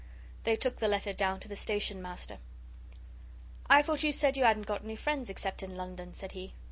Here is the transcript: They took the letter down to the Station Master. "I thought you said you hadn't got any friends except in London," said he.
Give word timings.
They 0.45 0.55
took 0.55 0.77
the 0.77 0.87
letter 0.87 1.13
down 1.13 1.39
to 1.41 1.47
the 1.47 1.55
Station 1.55 2.01
Master. 2.01 2.39
"I 3.69 3.83
thought 3.83 4.01
you 4.01 4.11
said 4.11 4.35
you 4.35 4.45
hadn't 4.45 4.65
got 4.65 4.83
any 4.83 4.95
friends 4.95 5.29
except 5.29 5.61
in 5.61 5.77
London," 5.77 6.15
said 6.15 6.31
he. 6.31 6.55